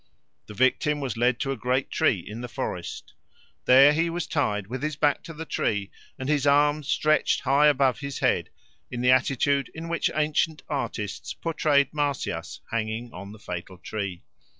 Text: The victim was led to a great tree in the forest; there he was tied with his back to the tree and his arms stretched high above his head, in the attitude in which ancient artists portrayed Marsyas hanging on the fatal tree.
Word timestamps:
The 0.47 0.55
victim 0.55 0.99
was 0.99 1.15
led 1.15 1.39
to 1.41 1.51
a 1.51 1.55
great 1.55 1.91
tree 1.91 2.19
in 2.25 2.41
the 2.41 2.47
forest; 2.47 3.13
there 3.65 3.93
he 3.93 4.09
was 4.09 4.25
tied 4.25 4.65
with 4.65 4.81
his 4.81 4.95
back 4.95 5.21
to 5.25 5.33
the 5.35 5.45
tree 5.45 5.91
and 6.17 6.27
his 6.27 6.47
arms 6.47 6.87
stretched 6.87 7.41
high 7.41 7.67
above 7.67 7.99
his 7.99 8.17
head, 8.17 8.49
in 8.89 9.01
the 9.01 9.11
attitude 9.11 9.69
in 9.75 9.89
which 9.89 10.09
ancient 10.15 10.63
artists 10.67 11.35
portrayed 11.35 11.93
Marsyas 11.93 12.61
hanging 12.71 13.13
on 13.13 13.31
the 13.31 13.37
fatal 13.37 13.77
tree. 13.77 14.23